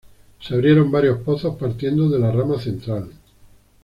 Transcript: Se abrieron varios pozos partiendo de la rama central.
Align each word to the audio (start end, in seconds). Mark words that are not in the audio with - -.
Se 0.39 0.55
abrieron 0.55 0.89
varios 0.91 1.19
pozos 1.19 1.57
partiendo 1.57 2.09
de 2.09 2.17
la 2.17 2.31
rama 2.31 2.57
central. 2.59 3.11